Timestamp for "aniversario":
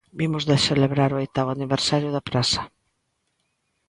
1.53-2.09